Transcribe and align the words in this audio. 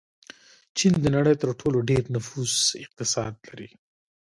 چین 0.77 0.93
د 1.03 1.05
نړۍ 1.15 1.35
تر 1.41 1.49
ټولو 1.59 1.77
ډېر 1.89 2.03
نفوس 2.15 2.53
اقتصاد 2.83 3.33
لري. 3.47 3.69